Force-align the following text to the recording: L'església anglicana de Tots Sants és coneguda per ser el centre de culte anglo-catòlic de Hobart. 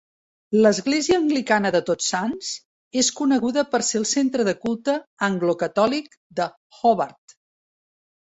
L'església 0.65 1.17
anglicana 1.23 1.71
de 1.75 1.81
Tots 1.89 2.05
Sants 2.13 2.47
és 3.01 3.11
coneguda 3.19 3.65
per 3.75 3.81
ser 3.89 4.01
el 4.01 4.07
centre 4.13 4.45
de 4.49 4.55
culte 4.63 4.95
anglo-catòlic 5.29 6.09
de 6.41 6.49
Hobart. 6.79 7.37